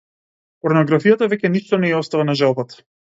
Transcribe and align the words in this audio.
Порнографијата 0.65 1.27
веќе 1.33 1.51
ништо 1.57 1.79
не 1.83 1.91
ѝ 1.91 1.99
остава 1.99 2.25
на 2.31 2.37
желбата. 2.41 2.81